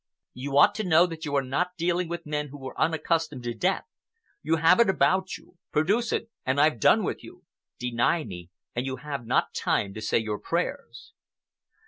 "You 0.33 0.57
ought 0.57 0.73
to 0.73 0.83
know 0.83 1.05
that 1.05 1.25
you 1.25 1.35
are 1.35 1.43
not 1.43 1.77
dealing 1.77 2.07
with 2.07 2.25
men 2.25 2.47
who 2.47 2.67
are 2.67 2.81
unaccustomed 2.81 3.43
to 3.43 3.53
death. 3.53 3.85
You 4.41 4.55
have 4.55 4.79
it 4.79 4.89
about 4.89 5.37
you. 5.37 5.59
Produce 5.71 6.11
it, 6.11 6.31
and 6.43 6.59
I've 6.59 6.79
done 6.79 7.03
with 7.03 7.23
you. 7.23 7.43
Deny 7.77 8.23
me, 8.23 8.49
and 8.75 8.87
you 8.87 8.95
have 8.95 9.27
not 9.27 9.53
time 9.53 9.93
to 9.93 10.01
say 10.01 10.17
your 10.17 10.39
prayers!" 10.39 11.13